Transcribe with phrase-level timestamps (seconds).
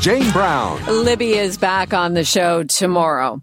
[0.00, 0.84] Jane Brown.
[0.84, 3.40] Libby is back on the show tomorrow.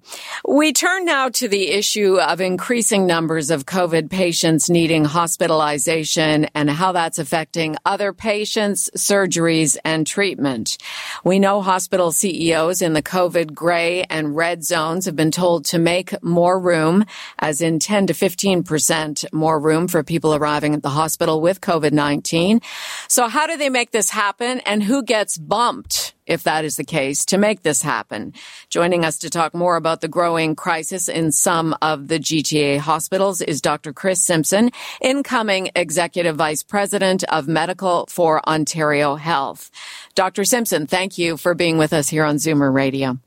[0.47, 6.70] We turn now to the issue of increasing numbers of COVID patients needing hospitalization and
[6.70, 10.77] how that's affecting other patients, surgeries, and treatment.
[11.23, 15.80] We know hospital CEOs in the COVID gray and red zones have been told to
[15.80, 17.05] make more room,
[17.39, 22.63] as in 10 to 15% more room for people arriving at the hospital with COVID-19.
[23.08, 26.13] So how do they make this happen and who gets bumped?
[26.31, 28.34] If that is the case, to make this happen.
[28.70, 33.42] Joining us to talk more about the growing crisis in some of the GTA hospitals
[33.42, 33.92] is Dr.
[33.92, 39.70] Chris Simpson, incoming Executive Vice President of Medical for Ontario Health.
[40.16, 40.45] Dr.
[40.45, 43.17] Simpson, thank you for being with us here on Zoomer Radio.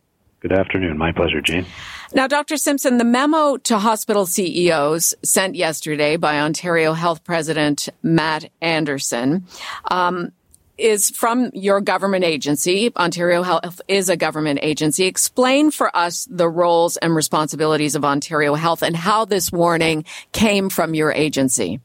[0.40, 0.96] Good afternoon.
[0.98, 1.66] My pleasure, Jane.
[2.14, 2.56] Now, Dr.
[2.56, 9.46] Simpson, the memo to hospital CEOs sent yesterday by Ontario Health President Matt Anderson
[9.90, 10.32] um,
[10.78, 12.90] is from your government agency.
[12.96, 15.04] Ontario Health is a government agency.
[15.04, 20.70] Explain for us the roles and responsibilities of Ontario Health and how this warning came
[20.70, 21.80] from your agency.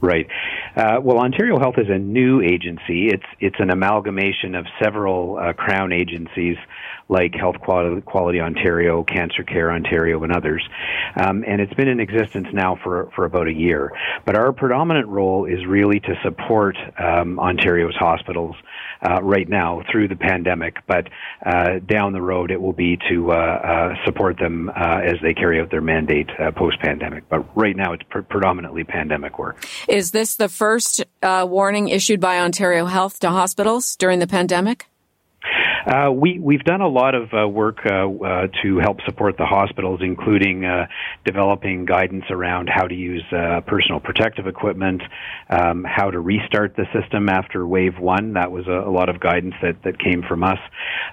[0.00, 0.28] Right.
[0.76, 3.08] Uh, well, Ontario Health is a new agency.
[3.08, 6.56] It's it's an amalgamation of several uh, crown agencies
[7.08, 10.66] like Health Quality, Ontario, Cancer Care Ontario, and others.
[11.16, 13.92] Um, and it's been in existence now for for about a year.
[14.24, 18.56] But our predominant role is really to support um, Ontario's hospitals
[19.02, 20.76] uh, right now through the pandemic.
[20.86, 21.08] But
[21.44, 25.70] uh, down the road, it will be to uh, support them as they carry out
[25.70, 27.28] their mandate post pandemic.
[27.28, 29.64] But right now, it's pr- predominantly pandemic work.
[29.88, 34.87] Is this the first uh, warning issued by Ontario Health to hospitals during the pandemic?
[35.88, 39.46] Uh, we we've done a lot of uh, work uh, uh to help support the
[39.46, 40.86] hospitals, including uh,
[41.24, 43.24] developing guidance around how to use
[43.66, 45.02] personal protective equipment,
[45.48, 48.34] um, how to restart the system after wave one.
[48.34, 50.58] That was a, a lot of guidance that that came from us.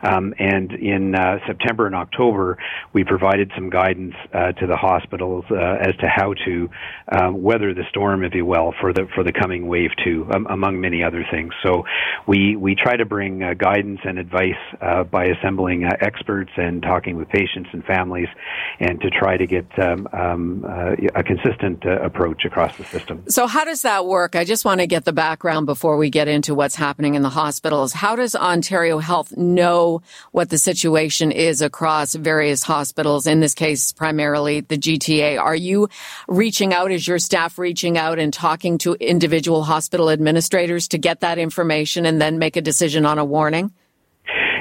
[0.03, 1.15] Um, and in
[1.47, 2.57] September and October,
[2.91, 6.69] we provided some guidance to the hospitals as to how to
[7.31, 10.81] weather the storm, if you will, for the for the coming wave two, um, among
[10.81, 11.53] many other things.
[11.63, 11.85] So
[12.27, 17.17] we we try to bring guidance and advice uh, by assembling uh, experts and talking
[17.17, 18.27] with patients and families,
[18.79, 23.23] and to try to get um, um, uh, a consistent uh, approach across the system.
[23.27, 24.35] So, how does that work?
[24.35, 27.29] I just want to get the background before we get into what's happening in the
[27.29, 27.93] hospitals.
[27.93, 33.27] How does Ontario Health know what the situation is across various hospitals?
[33.27, 35.39] In this case, primarily the GTA.
[35.39, 35.89] Are you
[36.27, 36.91] reaching out?
[36.91, 42.05] Is your staff reaching out and talking to individual hospital administrators to get that information
[42.05, 43.71] and then make a decision on a warning?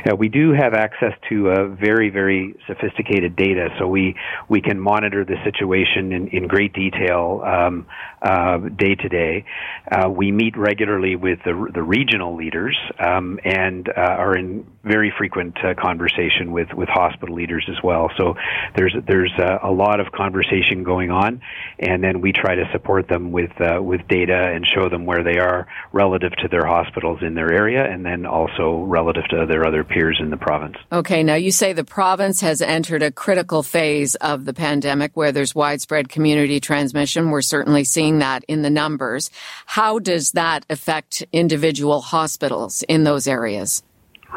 [0.07, 4.15] Uh, we do have access to uh, very, very sophisticated data, so we
[4.49, 7.87] we can monitor the situation in, in great detail um,
[8.23, 9.45] uh, day to day.
[9.91, 15.13] Uh, we meet regularly with the, the regional leaders um, and uh, are in very
[15.17, 18.11] frequent uh, conversation with, with hospital leaders as well.
[18.17, 18.35] So
[18.77, 21.41] there's there's a lot of conversation going on,
[21.79, 25.39] and then we try to support them with with data and show them where they
[25.39, 29.85] are relative to their hospitals in their area, and then also relative to their other
[29.85, 30.77] peers in the province.
[30.93, 35.33] Okay, now you say the province has entered a critical phase of the pandemic where
[35.33, 37.31] there's widespread community transmission.
[37.31, 39.31] We're certainly seeing that in the numbers.
[39.67, 43.83] How does that affect individual hospitals in those areas?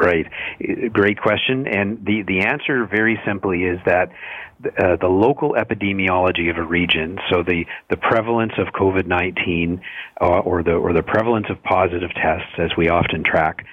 [0.00, 0.26] Right.
[0.92, 1.66] Great question.
[1.66, 4.10] And the, the answer very simply is that
[4.64, 9.80] uh, the local epidemiology of a region, so the, the prevalence of COVID-19
[10.20, 13.64] uh, or the or the prevalence of positive tests, as we often track,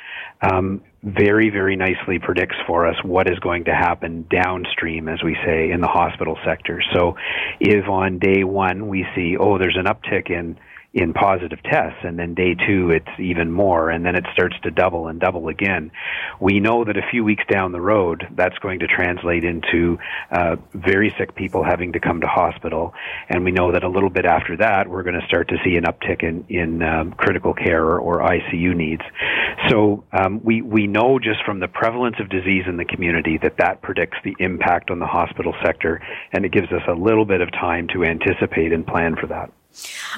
[0.41, 5.35] um, very, very nicely predicts for us what is going to happen downstream, as we
[5.45, 6.81] say, in the hospital sector.
[6.93, 7.15] So
[7.59, 10.57] if on day one we see, oh, there's an uptick in
[10.95, 14.71] in positive tests, and then day two it's even more, and then it starts to
[14.71, 15.91] double and double again.
[16.39, 19.99] We know that a few weeks down the road, that's going to translate into
[20.31, 22.93] uh, very sick people having to come to hospital,
[23.27, 25.75] and we know that a little bit after that, we're going to start to see
[25.75, 29.01] an uptick in in um, critical care or, or, ICU needs.
[29.67, 33.57] So um, we we know just from the prevalence of disease in the community that
[33.57, 36.01] that predicts the impact on the hospital sector,
[36.31, 39.51] and it gives us a little bit of time to anticipate and plan for that.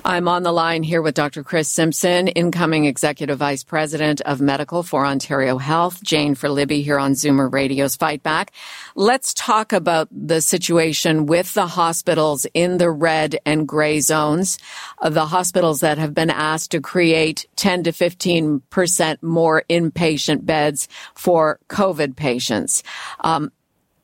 [0.06, 1.44] I'm on the line here with Dr.
[1.44, 7.00] Chris Simpson, incoming Executive Vice President of Medical for Ontario Health, Jane for Libby here
[7.00, 8.52] on Zoomer Radio's Fight Back.
[8.96, 14.58] Let's talk about the situation with the hospitals in the red and gray zones,
[15.00, 20.88] uh, the hospitals that have been asked to create 10 to 15% more inpatient beds
[21.16, 22.84] for COVID patients.
[23.22, 23.52] Um,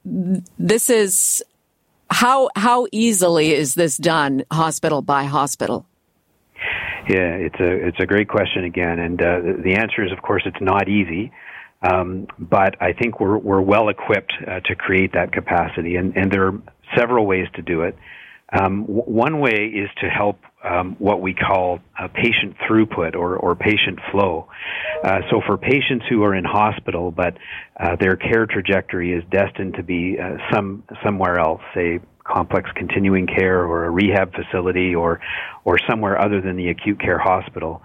[0.05, 1.43] this is
[2.13, 5.85] how how easily is this done, hospital by hospital?
[7.09, 10.43] Yeah, it's a it's a great question again, and uh, the answer is, of course,
[10.45, 11.31] it's not easy.
[11.81, 16.31] Um, but I think we're we're well equipped uh, to create that capacity, and and
[16.31, 16.61] there are
[16.95, 17.97] several ways to do it.
[18.51, 21.79] Um, w- one way is to help um, what we call
[22.13, 24.47] patient throughput or, or patient flow.
[25.03, 27.37] Uh, so for patients who are in hospital, but
[27.79, 33.27] uh, their care trajectory is destined to be uh, some somewhere else, say complex continuing
[33.27, 35.19] care or a rehab facility or
[35.65, 37.81] or somewhere other than the acute care hospital,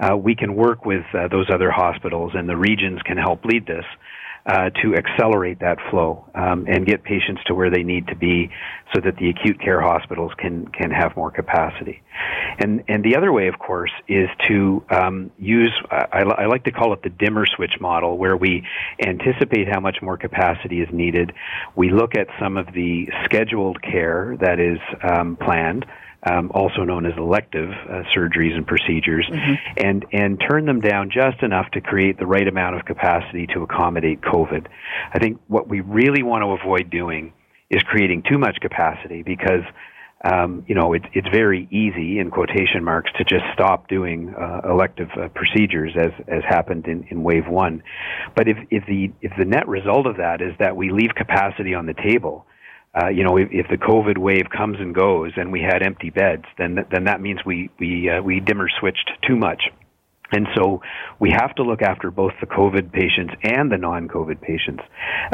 [0.00, 3.66] uh, we can work with uh, those other hospitals, and the regions can help lead
[3.66, 3.84] this
[4.44, 8.50] uh, to accelerate that flow um, and get patients to where they need to be
[8.92, 12.02] so that the acute care hospitals can can have more capacity.
[12.58, 16.72] And and the other way, of course, is to um, use I, I, like to
[16.72, 18.66] call it the dimmer switch model, where we
[19.04, 21.32] anticipate how much more capacity is needed.
[21.76, 24.78] We look at some of the scheduled care that is
[25.08, 25.86] um, planned
[26.24, 29.54] um, also known as elective uh, surgeries and procedures, mm-hmm.
[29.76, 33.62] and and turn them down just enough to create the right amount of capacity to
[33.62, 34.66] accommodate COVID.
[35.12, 37.32] I think what we really want to avoid doing
[37.70, 39.64] is creating too much capacity because.
[40.24, 44.60] Um, you know, it's it's very easy in quotation marks to just stop doing uh,
[44.70, 47.82] elective uh, procedures as as happened in, in wave one.
[48.36, 51.74] But if if the if the net result of that is that we leave capacity
[51.74, 52.46] on the table,
[52.94, 56.10] uh, you know, if, if the COVID wave comes and goes and we had empty
[56.10, 59.62] beds, then then that means we we uh, we dimmer switched too much.
[60.34, 60.80] And so
[61.18, 64.82] we have to look after both the COVID patients and the non-COVID patients,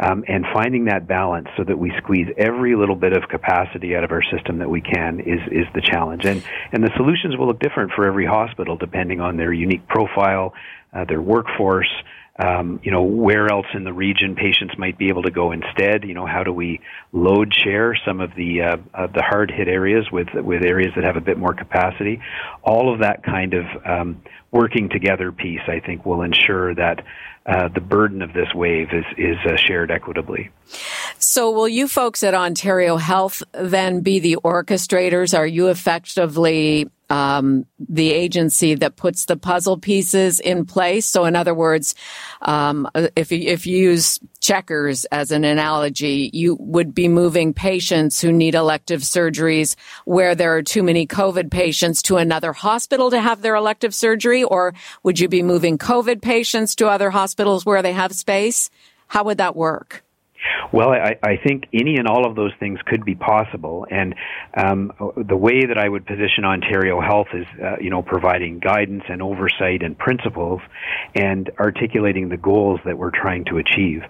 [0.03, 4.03] um, and finding that balance so that we squeeze every little bit of capacity out
[4.03, 6.25] of our system that we can is is the challenge.
[6.25, 10.53] And and the solutions will look different for every hospital depending on their unique profile,
[10.93, 11.91] uh, their workforce,
[12.39, 16.05] um, you know, where else in the region patients might be able to go instead.
[16.05, 16.79] You know, how do we
[17.11, 21.17] load share some of the uh, the hard hit areas with with areas that have
[21.17, 22.21] a bit more capacity?
[22.63, 24.21] All of that kind of um,
[24.51, 27.03] working together piece, I think, will ensure that
[27.45, 30.49] uh, the burden of this wave is is uh, shared equitably.
[31.17, 35.37] So, will you folks at Ontario Health then be the orchestrators?
[35.37, 41.05] Are you effectively um, the agency that puts the puzzle pieces in place.
[41.05, 41.95] So, in other words,
[42.41, 48.21] um, if you, if you use checkers as an analogy, you would be moving patients
[48.21, 49.75] who need elective surgeries
[50.05, 54.43] where there are too many COVID patients to another hospital to have their elective surgery,
[54.43, 54.73] or
[55.03, 58.69] would you be moving COVID patients to other hospitals where they have space?
[59.07, 60.03] How would that work?
[60.71, 64.15] Well, I, I think any and all of those things could be possible, and
[64.55, 69.03] um, the way that I would position Ontario Health is, uh, you know, providing guidance
[69.09, 70.61] and oversight and principles,
[71.15, 74.03] and articulating the goals that we're trying to achieve.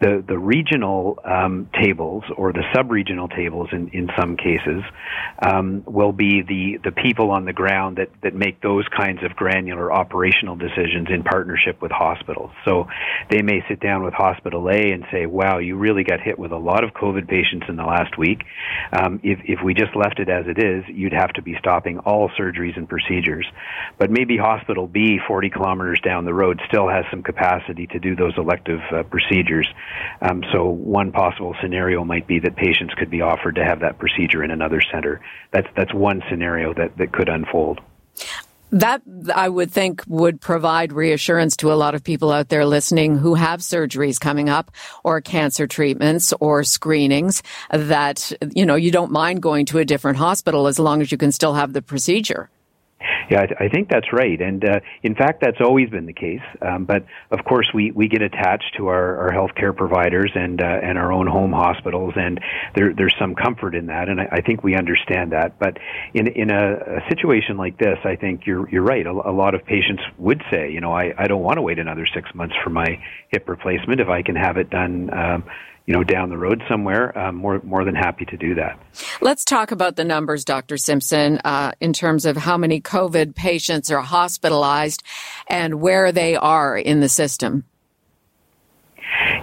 [0.00, 4.82] The the regional um, tables or the sub-regional tables, in in some cases,
[5.44, 9.34] um, will be the the people on the ground that that make those kinds of
[9.36, 12.50] granular operational decisions in partnership with hospitals.
[12.64, 12.86] So
[13.30, 16.52] they may sit down with Hospital A and say, "Wow, you really got hit with
[16.52, 18.42] a lot of COVID patients in the last week.
[18.92, 21.98] Um, if, if we just left it as it is, you'd have to be stopping
[22.00, 23.46] all surgeries and procedures.
[23.98, 28.16] But maybe Hospital B, 40 kilometers down the road, still has some capacity to do
[28.16, 29.68] those elective uh, procedures.
[30.20, 33.98] Um, so one possible scenario might be that patients could be offered to have that
[33.98, 35.20] procedure in another center.
[35.52, 37.80] That's that's one scenario that, that could unfold.
[38.72, 39.02] That
[39.34, 43.34] I would think would provide reassurance to a lot of people out there listening who
[43.34, 44.70] have surgeries coming up
[45.04, 50.16] or cancer treatments or screenings that, you know, you don't mind going to a different
[50.16, 52.48] hospital as long as you can still have the procedure.
[53.30, 56.12] Yeah, I, th- I think that's right, and uh, in fact, that's always been the
[56.12, 56.40] case.
[56.60, 60.64] Um, but of course, we, we get attached to our, our healthcare providers and uh,
[60.82, 62.40] and our own home hospitals, and
[62.74, 65.58] there, there's some comfort in that, and I, I think we understand that.
[65.58, 65.78] But
[66.14, 69.06] in in a, a situation like this, I think you're you're right.
[69.06, 71.78] A, a lot of patients would say, you know, I, I don't want to wait
[71.78, 72.98] another six months for my
[73.28, 75.12] hip replacement if I can have it done.
[75.12, 75.44] Um,
[75.86, 78.78] you know, down the road somewhere, um, more more than happy to do that.
[79.20, 80.76] Let's talk about the numbers, Dr.
[80.76, 85.02] Simpson, uh, in terms of how many COVID patients are hospitalized
[85.48, 87.64] and where they are in the system.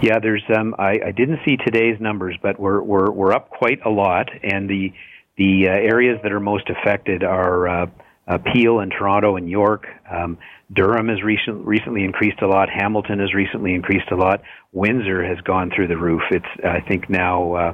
[0.02, 0.44] Yeah, there's.
[0.56, 4.30] Um, I, I didn't see today's numbers, but we're we're we're up quite a lot,
[4.44, 4.94] and the
[5.38, 7.86] the uh, areas that are most affected are uh,
[8.30, 9.88] uh, Peel and Toronto and York.
[10.10, 10.38] Um,
[10.72, 12.70] Durham has recent, recently increased a lot.
[12.70, 14.42] Hamilton has recently increased a lot.
[14.72, 16.22] Windsor has gone through the roof.
[16.30, 17.74] It's I think now uh,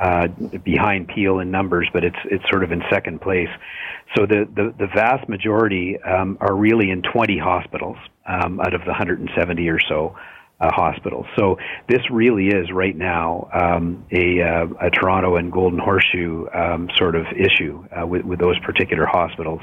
[0.00, 0.26] uh,
[0.64, 3.48] behind Peel in numbers, but it's it's sort of in second place.
[4.16, 8.80] So the the, the vast majority um, are really in 20 hospitals um, out of
[8.80, 10.16] the 170 or so
[10.62, 11.26] uh, hospitals.
[11.36, 16.88] So this really is right now um, a, uh, a Toronto and Golden Horseshoe um,
[16.96, 19.60] sort of issue uh, with, with those particular hospitals.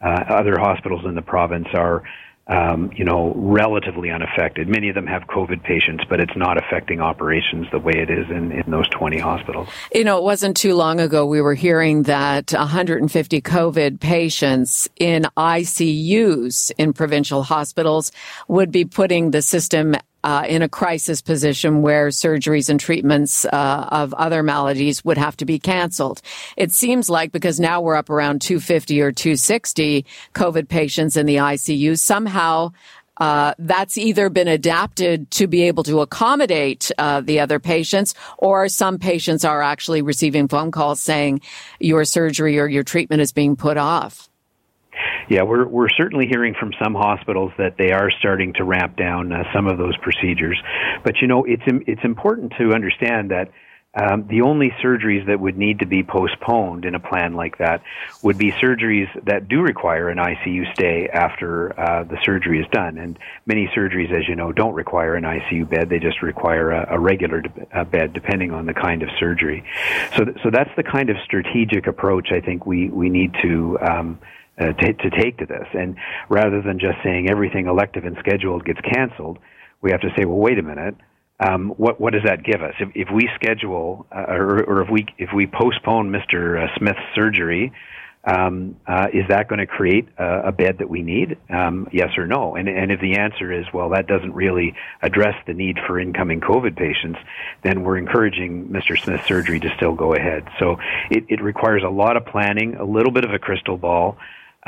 [0.00, 2.02] Uh, other hospitals in the province are
[2.48, 4.68] um, you know, relatively unaffected.
[4.68, 8.24] Many of them have COVID patients, but it's not affecting operations the way it is
[8.30, 9.68] in, in those 20 hospitals.
[9.92, 15.26] You know, it wasn't too long ago we were hearing that 150 COVID patients in
[15.36, 18.12] ICUs in provincial hospitals
[18.48, 19.94] would be putting the system
[20.28, 25.34] uh, in a crisis position where surgeries and treatments uh, of other maladies would have
[25.34, 26.20] to be canceled.
[26.54, 30.04] It seems like because now we're up around 250 or 260
[30.34, 32.72] COVID patients in the ICU, somehow
[33.16, 38.68] uh, that's either been adapted to be able to accommodate uh, the other patients, or
[38.68, 41.40] some patients are actually receiving phone calls saying
[41.80, 44.28] your surgery or your treatment is being put off.
[45.28, 49.30] Yeah, we're we're certainly hearing from some hospitals that they are starting to ramp down
[49.30, 50.58] uh, some of those procedures.
[51.04, 53.50] But you know, it's it's important to understand that
[53.94, 57.82] um, the only surgeries that would need to be postponed in a plan like that
[58.22, 62.98] would be surgeries that do require an ICU stay after uh, the surgery is done.
[62.98, 66.94] And many surgeries, as you know, don't require an ICU bed; they just require a,
[66.94, 69.64] a regular de- bed, depending on the kind of surgery.
[70.16, 73.78] So, th- so that's the kind of strategic approach I think we we need to.
[73.80, 74.18] Um,
[74.58, 75.66] uh, to, to take to this.
[75.72, 75.96] And
[76.28, 79.38] rather than just saying everything elective and scheduled gets canceled,
[79.82, 80.96] we have to say, well, wait a minute.
[81.40, 82.74] Um, what what does that give us?
[82.80, 86.60] If, if we schedule uh, or, or if we if we postpone Mr.
[86.60, 87.72] Uh, Smith's surgery,
[88.24, 91.38] um, uh, is that going to create a, a, bed that we need?
[91.48, 92.56] Um, yes or no?
[92.56, 96.40] And, and if the answer is, well, that doesn't really address the need for incoming
[96.40, 97.18] COVID patients,
[97.62, 98.98] then we're encouraging Mr.
[98.98, 100.46] Smith's surgery to still go ahead.
[100.58, 100.76] So
[101.10, 104.18] it, it requires a lot of planning, a little bit of a crystal ball,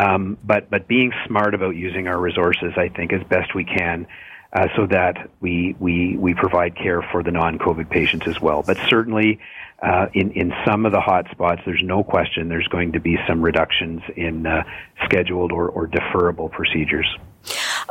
[0.00, 4.06] um, but but being smart about using our resources, I think, as best we can,
[4.52, 8.62] uh, so that we we we provide care for the non-COVID patients as well.
[8.62, 9.40] But certainly,
[9.82, 13.18] uh, in in some of the hot spots, there's no question there's going to be
[13.28, 14.62] some reductions in uh,
[15.04, 17.06] scheduled or, or deferrable procedures.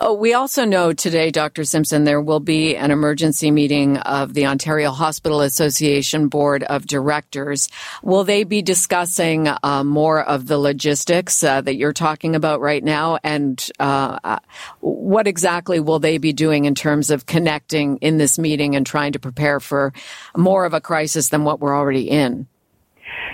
[0.01, 1.65] Oh, we also know today, Dr.
[1.65, 7.67] Simpson, there will be an emergency meeting of the Ontario Hospital Association Board of Directors.
[8.01, 12.81] Will they be discussing uh, more of the logistics uh, that you're talking about right
[12.81, 13.17] now?
[13.25, 14.39] And uh, uh,
[14.79, 19.11] what exactly will they be doing in terms of connecting in this meeting and trying
[19.11, 19.91] to prepare for
[20.33, 22.47] more of a crisis than what we're already in?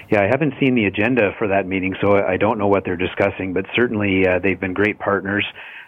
[0.10, 2.98] Yeah, I haven't seen the agenda for that meeting, so I don't know what they're
[2.98, 5.46] discussing, but certainly uh, they've been great partners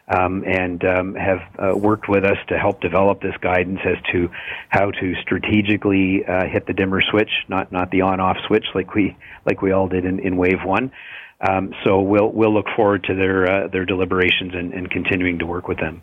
[0.07, 4.29] um, and um, have uh, worked with us to help develop this guidance as to
[4.69, 9.17] how to strategically uh, hit the dimmer switch, not not the on-off switch like we
[9.45, 10.91] like we all did in, in wave one.
[11.39, 15.45] Um, so we'll we'll look forward to their uh, their deliberations and, and, continuing to
[15.45, 16.01] work with them.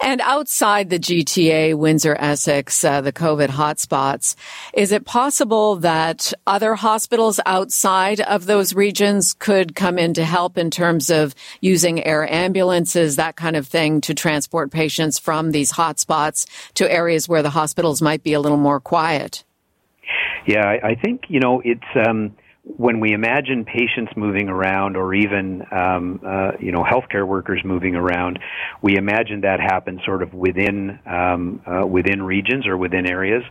[0.00, 4.36] And outside the GTA, Windsor, Essex, uh, the COVID hotspots,
[4.72, 10.56] is it possible that other hospitals outside of those regions could come in to help
[10.56, 15.72] in terms of using air ambulances, that kind of thing, to transport patients from these
[15.72, 19.42] hotspots to areas where the hospitals might be a little more quiet?
[20.46, 22.06] Yeah, I, I think you know it's.
[22.06, 27.60] Um, when we imagine patients moving around or even um, uh, you know healthcare workers
[27.64, 28.40] moving around,
[28.82, 33.44] we imagine that happens sort of within um, uh, within regions or within areas.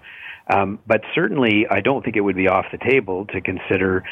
[0.54, 4.04] Um, but certainly, I don't think it would be off the table to consider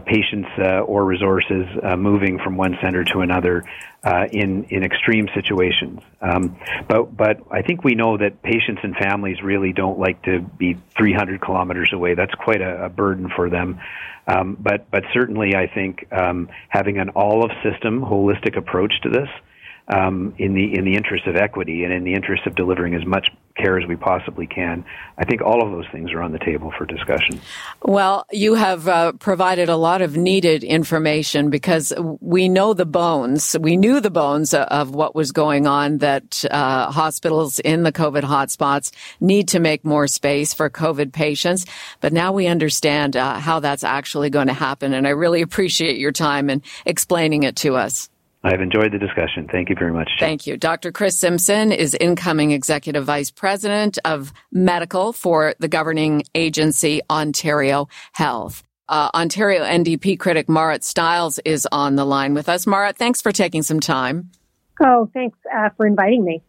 [0.00, 3.64] patients uh, or resources uh, moving from one center to another
[4.04, 6.00] uh, in in extreme situations.
[6.20, 10.40] Um, but but I think we know that patients and families really don't like to
[10.40, 12.14] be 300 kilometers away.
[12.14, 13.80] That's quite a, a burden for them.
[14.26, 19.08] Um, but but certainly, I think um, having an all of system holistic approach to
[19.08, 19.28] this
[19.90, 23.04] um, in the in the interest of equity and in the interest of delivering as
[23.04, 24.84] much care as we possibly can.
[25.18, 27.40] I think all of those things are on the table for discussion.
[27.82, 33.56] Well, you have uh, provided a lot of needed information because we know the bones.
[33.58, 35.98] We knew the bones of what was going on.
[35.98, 41.66] That uh, hospitals in the COVID hotspots need to make more space for COVID patients,
[42.00, 44.94] but now we understand uh, how that's actually going to happen.
[44.94, 48.09] And I really appreciate your time and explaining it to us.
[48.42, 49.48] I've enjoyed the discussion.
[49.52, 50.08] Thank you very much.
[50.18, 50.26] Jim.
[50.26, 50.56] Thank you.
[50.56, 50.92] Dr.
[50.92, 58.62] Chris Simpson is incoming Executive Vice President of Medical for the governing agency Ontario Health.
[58.88, 62.66] uh, Ontario NDP critic Marit Stiles is on the line with us.
[62.66, 64.30] Marit, thanks for taking some time.
[64.82, 66.42] Oh, thanks uh, for inviting me.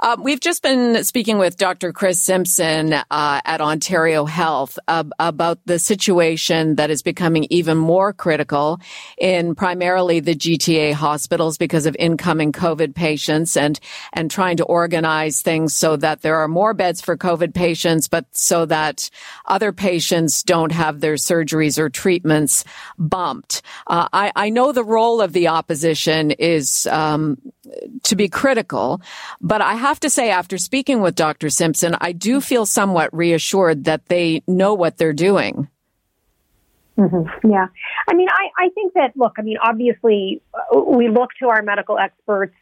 [0.00, 1.92] Uh, we've just been speaking with Dr.
[1.92, 8.12] Chris Simpson uh, at Ontario Health uh, about the situation that is becoming even more
[8.12, 8.80] critical
[9.18, 13.78] in primarily the GTA hospitals because of incoming COVID patients and
[14.12, 18.26] and trying to organize things so that there are more beds for COVID patients, but
[18.32, 19.08] so that
[19.46, 22.64] other patients don't have their surgeries or treatments
[22.98, 23.62] bumped.
[23.86, 27.38] Uh, I, I, know the role of the opposition is um,
[28.02, 29.00] to be critical,
[29.40, 31.50] but I have to say, after speaking with Dr.
[31.50, 35.68] Simpson, I do feel somewhat reassured that they know what they're doing.
[36.98, 37.50] Mm-hmm.
[37.50, 37.66] Yeah.
[38.08, 41.62] I mean, I, I think that, look, I mean, obviously, uh, we look to our
[41.62, 42.54] medical experts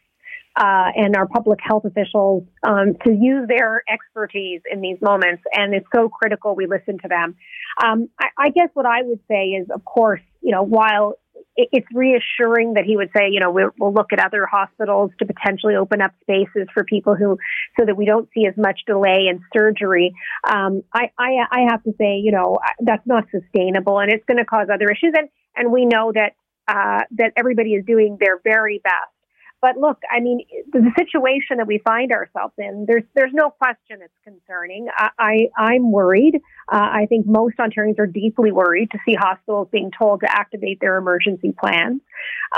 [0.56, 5.42] uh, and our public health officials um, to use their expertise in these moments.
[5.52, 7.36] And it's so critical we listen to them.
[7.84, 11.14] Um, I, I guess what I would say is, of course, you know, while
[11.56, 15.74] it's reassuring that he would say, you know, we'll, look at other hospitals to potentially
[15.74, 17.36] open up spaces for people who,
[17.78, 20.14] so that we don't see as much delay in surgery.
[20.48, 24.38] Um, I, I, I have to say, you know, that's not sustainable, and it's going
[24.38, 25.12] to cause other issues.
[25.16, 26.32] And and we know that
[26.68, 29.19] uh, that everybody is doing their very best
[29.62, 30.40] but look, I mean,
[30.72, 34.88] the situation that we find ourselves in, there's there's no question it's concerning.
[34.96, 36.36] I, I am worried.
[36.70, 40.80] Uh, I think most Ontarians are deeply worried to see hospitals being told to activate
[40.80, 42.00] their emergency plans.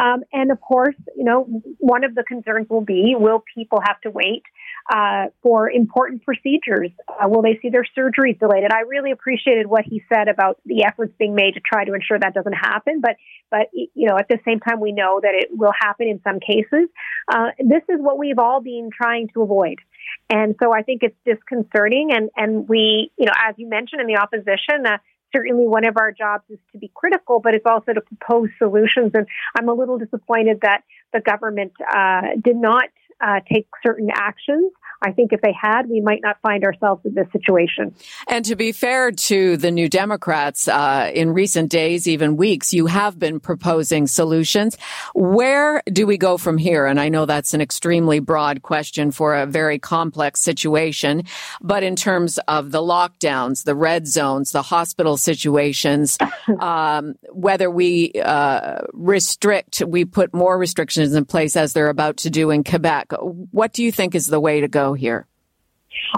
[0.01, 1.45] Um, and of course, you know,
[1.79, 4.43] one of the concerns will be: will people have to wait
[4.93, 6.91] uh, for important procedures?
[7.09, 8.65] Uh, will they see their surgeries delayed?
[8.65, 11.95] And I really appreciated what he said about the efforts being made to try to
[11.95, 13.01] ensure that doesn't happen.
[13.01, 13.17] But
[13.51, 16.41] but you know, at the same time, we know that it will happen in some
[16.41, 16.89] cases.
[17.33, 19.79] Uh, this is what we've all been trying to avoid.
[20.29, 22.11] And so I think it's disconcerting.
[22.13, 24.99] And, and we, you know, as you mentioned in the opposition, uh,
[25.35, 29.13] certainly one of our jobs is to be critical, but it's also to propose solutions.
[29.15, 29.27] And
[29.59, 30.83] I'm a little disappointed that
[31.13, 32.89] the government uh, did not
[33.21, 34.73] uh, take certain actions.
[35.03, 37.95] I think if they had, we might not find ourselves in this situation.
[38.29, 42.87] And to be fair to the New Democrats, uh, in recent days, even weeks, you
[42.87, 44.77] have been proposing solutions.
[45.15, 46.87] Where do we go from here?
[46.87, 51.25] And I know that's an extremely broad question for a very complex situation,
[51.61, 56.17] but in terms of the lockdowns, the red zones, the hospital situations,
[56.61, 62.31] um, whether we uh, restrict, we put more restrictions in place as they're about to
[62.31, 63.13] do in Quebec.
[63.21, 65.27] What do you think is the way to go here?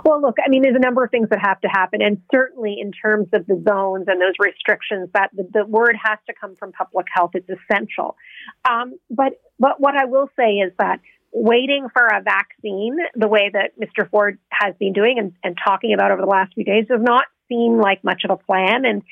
[0.04, 2.76] Well, look, I mean, there's a number of things that have to happen, and certainly
[2.80, 6.54] in terms of the zones and those restrictions, that the, the word has to come
[6.54, 7.32] from public health.
[7.34, 8.16] It's essential.
[8.68, 11.00] Um, but but what I will say is that
[11.32, 14.08] waiting for a vaccine, the way that Mr.
[14.08, 17.24] Ford has been doing and, and talking about over the last few days, does not
[17.48, 18.84] seem like much of a plan.
[18.84, 19.02] And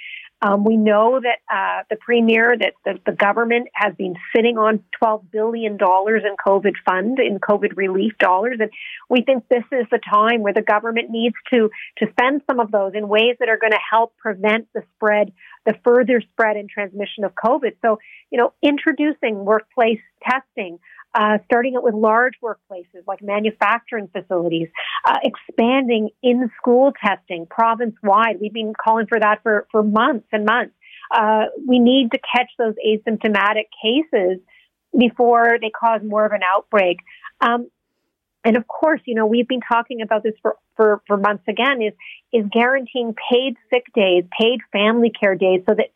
[0.42, 4.82] um, we know that uh, the premier, that the, the, government has been sitting on
[5.00, 8.56] $12 billion in COVID fund, in COVID relief dollars.
[8.58, 8.70] And
[9.08, 12.72] we think this is the time where the government needs to, to spend some of
[12.72, 15.32] those in ways that are going to help prevent the spread,
[15.64, 17.76] the further spread and transmission of COVID.
[17.80, 18.00] So,
[18.32, 20.80] you know, introducing workplace testing,
[21.14, 24.68] uh, starting it with large workplaces like manufacturing facilities,
[25.06, 28.36] uh, expanding in school testing province wide.
[28.40, 30.74] We've been calling for that for, for months and months.
[31.14, 34.38] Uh, we need to catch those asymptomatic cases
[34.98, 36.98] before they cause more of an outbreak.
[37.40, 37.70] Um,
[38.44, 41.80] and of course, you know, we've been talking about this for, for, for months again
[41.80, 41.92] is,
[42.32, 45.86] is guaranteeing paid sick days, paid family care days so that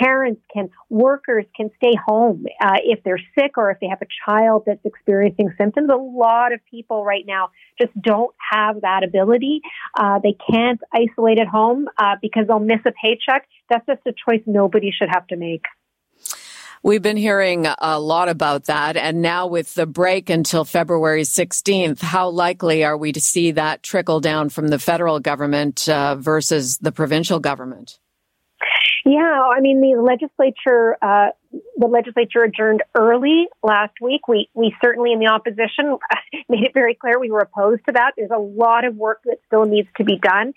[0.00, 4.06] parents can, workers can stay home uh, if they're sick or if they have a
[4.24, 5.90] child that's experiencing symptoms.
[5.92, 9.60] A lot of people right now just don't have that ability.
[9.98, 13.48] Uh, they can't isolate at home uh, because they'll miss a paycheck.
[13.68, 15.62] That's just a choice nobody should have to make.
[16.86, 18.96] We've been hearing a lot about that.
[18.96, 23.82] And now with the break until February 16th, how likely are we to see that
[23.82, 27.98] trickle down from the federal government uh, versus the provincial government?
[29.04, 31.30] Yeah, I mean, the legislature uh,
[31.76, 34.28] the legislature adjourned early last week.
[34.28, 35.98] We we certainly in the opposition
[36.48, 38.12] made it very clear we were opposed to that.
[38.16, 40.52] There's a lot of work that still needs to be done,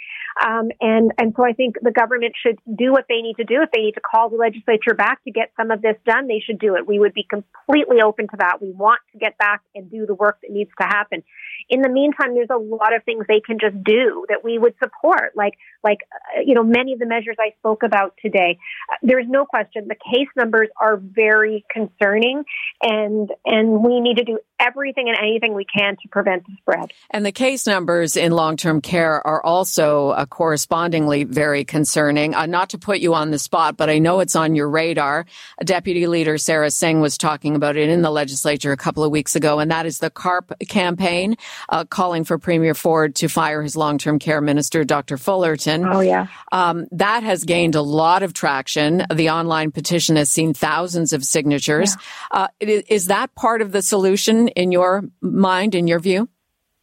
[0.46, 3.62] um, and and so I think the government should do what they need to do.
[3.62, 6.42] If they need to call the legislature back to get some of this done, they
[6.46, 6.88] should do it.
[6.88, 8.62] We would be completely open to that.
[8.62, 11.24] We want to get back and do the work that needs to happen.
[11.70, 14.76] In the meantime, there's a lot of things they can just do that we would
[14.82, 18.58] support, like like uh, you know many of the measures I spoke about today.
[18.92, 22.44] Uh, there's no question the case numbers are very concerning,
[22.82, 26.92] and and we need to do everything and anything we can to prevent the spread.
[27.12, 32.36] And the case numbers in long term care are also uh, correspondingly very concerning.
[32.36, 35.26] Uh, not to put you on the spot, but I know it's on your radar.
[35.64, 39.36] Deputy Leader Sara Singh was talking about it in the legislature a couple of weeks
[39.36, 41.36] ago, and that is the CARP campaign
[41.70, 45.18] uh, calling for Premier Ford to fire his long term care minister, Dr.
[45.18, 45.86] Fullerton.
[45.86, 46.28] Oh, yeah.
[46.52, 49.06] Um, that has gained a lot of traction.
[49.14, 51.96] The online petition has seen thousands of signatures.
[52.34, 52.40] Yeah.
[52.42, 56.30] Uh, is that part of the solution in your mind, in your view?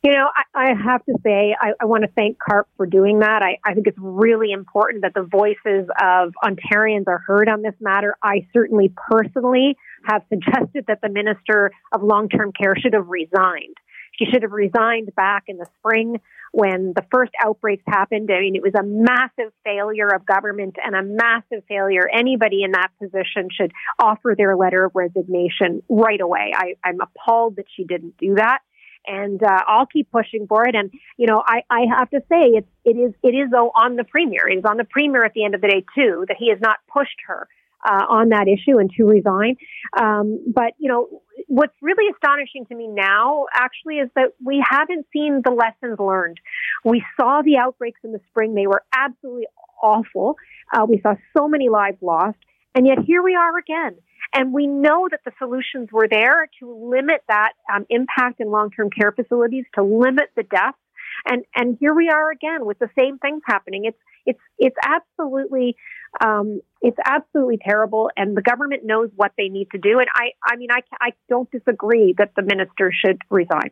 [0.02, 3.20] You know, I, I have to say, I, I, want to thank CARP for doing
[3.20, 3.42] that.
[3.42, 7.74] I, I, think it's really important that the voices of Ontarians are heard on this
[7.80, 8.14] matter.
[8.22, 13.74] I certainly personally have suggested that the Minister of Long Term Care should have resigned.
[14.18, 16.20] She should have resigned back in the spring
[16.52, 18.30] when the first outbreaks happened.
[18.30, 22.08] I mean, it was a massive failure of government and a massive failure.
[22.12, 26.52] Anybody in that position should offer their letter of resignation right away.
[26.54, 28.60] I, I'm appalled that she didn't do that.
[29.08, 30.74] And uh, I'll keep pushing for it.
[30.74, 33.94] And you know, I, I have to say, it's it is it is though on
[33.94, 34.48] the premier.
[34.48, 36.58] It is on the premier at the end of the day too that he has
[36.60, 37.46] not pushed her
[37.86, 39.56] uh, on that issue and to resign.
[39.98, 45.06] Um, but you know, what's really astonishing to me now actually is that we haven't
[45.12, 46.38] seen the lessons learned.
[46.84, 49.46] We saw the outbreaks in the spring; they were absolutely
[49.82, 50.36] awful.
[50.74, 52.38] Uh, we saw so many lives lost,
[52.74, 53.96] and yet here we are again.
[54.34, 58.90] And we know that the solutions were there to limit that um, impact in long-term
[58.90, 60.76] care facilities, to limit the deaths.
[61.24, 63.84] And and here we are again with the same things happening.
[63.84, 65.76] It's it's it's absolutely
[66.24, 69.98] um, it's absolutely terrible, and the government knows what they need to do.
[69.98, 73.70] And I, I mean, I, I don't disagree that the minister should resign.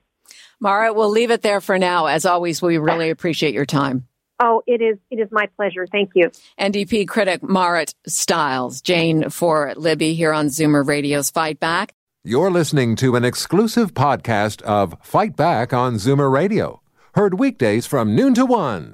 [0.60, 2.06] Mara, we'll leave it there for now.
[2.06, 4.08] As always, we really appreciate your time.
[4.42, 4.98] Oh, it is.
[5.10, 5.86] It is my pleasure.
[5.86, 6.30] Thank you.
[6.58, 11.94] NDP critic Marit Stiles, Jane for Libby here on Zoomer Radio's Fight Back.
[12.24, 16.80] You're listening to an exclusive podcast of Fight Back on Zoomer Radio,
[17.14, 18.93] heard weekdays from noon to one.